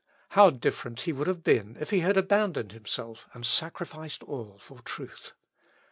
How 0.29 0.49
different 0.49 1.01
he 1.01 1.13
would 1.13 1.27
have 1.27 1.43
been 1.43 1.77
if 1.79 1.91
he 1.91 1.99
had 1.99 2.17
abandoned 2.17 2.71
himself, 2.71 3.29
and 3.35 3.45
sacrificed 3.45 4.23
all 4.23 4.57
for 4.57 4.79
truth! 4.81 5.33